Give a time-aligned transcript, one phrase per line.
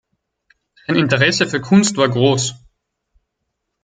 [0.87, 2.55] Sein Interesse für Kunst war groß.